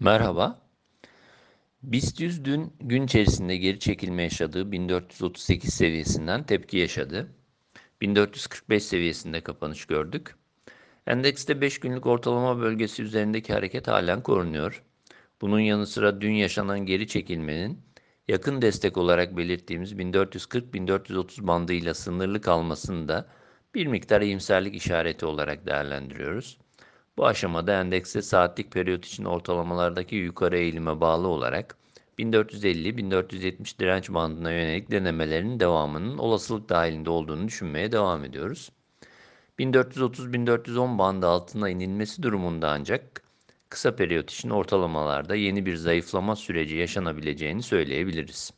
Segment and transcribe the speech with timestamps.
[0.00, 0.58] Merhaba.
[1.82, 7.28] BIST 100 dün gün içerisinde geri çekilme yaşadığı 1438 seviyesinden tepki yaşadı.
[8.00, 10.36] 1445 seviyesinde kapanış gördük.
[11.06, 14.82] Endekste 5 günlük ortalama bölgesi üzerindeki hareket halen korunuyor.
[15.40, 17.82] Bunun yanı sıra dün yaşanan geri çekilmenin
[18.28, 23.28] yakın destek olarak belirttiğimiz 1440-1430 bandıyla sınırlı kalmasını da
[23.74, 26.58] bir miktar iyimserlik işareti olarak değerlendiriyoruz.
[27.18, 31.76] Bu aşamada endekste saatlik periyot için ortalamalardaki yukarı eğilime bağlı olarak
[32.18, 38.72] 1450-1470 direnç bandına yönelik denemelerin devamının olasılık dahilinde olduğunu düşünmeye devam ediyoruz.
[39.58, 43.22] 1430-1410 bandı altına inilmesi durumunda ancak
[43.68, 48.52] kısa periyot için ortalamalarda yeni bir zayıflama süreci yaşanabileceğini söyleyebiliriz.